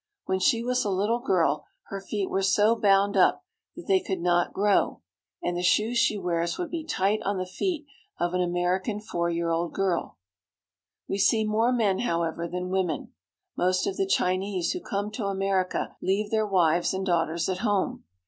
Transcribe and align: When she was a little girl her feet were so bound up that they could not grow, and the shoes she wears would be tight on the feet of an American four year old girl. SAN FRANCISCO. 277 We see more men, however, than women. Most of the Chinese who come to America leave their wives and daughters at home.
When 0.25 0.39
she 0.39 0.63
was 0.63 0.83
a 0.83 0.89
little 0.89 1.19
girl 1.19 1.65
her 1.89 2.01
feet 2.01 2.27
were 2.27 2.41
so 2.41 2.75
bound 2.75 3.15
up 3.15 3.45
that 3.75 3.85
they 3.85 3.99
could 3.99 4.19
not 4.19 4.51
grow, 4.51 5.01
and 5.43 5.55
the 5.55 5.61
shoes 5.61 5.99
she 5.99 6.17
wears 6.17 6.57
would 6.57 6.71
be 6.71 6.83
tight 6.83 7.19
on 7.23 7.37
the 7.37 7.45
feet 7.45 7.85
of 8.19 8.33
an 8.33 8.41
American 8.41 8.99
four 8.99 9.29
year 9.29 9.51
old 9.51 9.73
girl. 9.75 10.17
SAN 11.07 11.07
FRANCISCO. 11.07 11.43
277 11.49 11.49
We 11.49 11.49
see 11.49 11.51
more 11.51 11.71
men, 11.71 11.99
however, 12.39 12.47
than 12.47 12.69
women. 12.71 13.13
Most 13.55 13.85
of 13.85 13.97
the 13.97 14.07
Chinese 14.07 14.71
who 14.71 14.81
come 14.81 15.11
to 15.11 15.25
America 15.25 15.95
leave 16.01 16.31
their 16.31 16.47
wives 16.47 16.95
and 16.95 17.05
daughters 17.05 17.47
at 17.47 17.59
home. 17.59 18.05